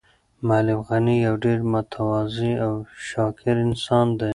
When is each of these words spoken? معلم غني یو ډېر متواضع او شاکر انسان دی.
معلم 0.47 0.79
غني 0.87 1.15
یو 1.27 1.35
ډېر 1.45 1.59
متواضع 1.71 2.53
او 2.65 2.73
شاکر 3.09 3.55
انسان 3.67 4.07
دی. 4.19 4.29